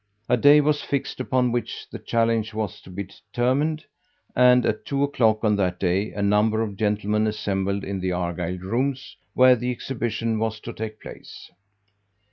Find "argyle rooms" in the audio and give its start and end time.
8.11-9.15